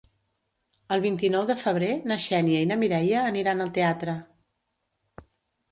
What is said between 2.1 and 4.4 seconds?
na Xènia i na Mireia aniran al teatre.